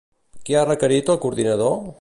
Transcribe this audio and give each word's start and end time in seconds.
Què 0.47 0.57
ha 0.61 0.63
requerit 0.69 1.13
el 1.17 1.23
coordinador? 1.27 1.81